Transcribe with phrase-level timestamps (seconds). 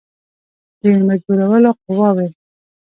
[0.81, 2.29] د مجبورولو قواوي.